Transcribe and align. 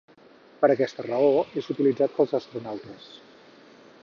Per 0.63 0.69
aquesta 0.75 1.05
raó 1.07 1.29
és 1.63 1.69
utilitzat 1.75 2.17
pels 2.19 2.35
astronautes. 2.41 3.13